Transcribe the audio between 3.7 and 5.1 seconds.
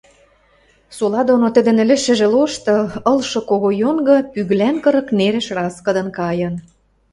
йонгы Пӱглӓн кырык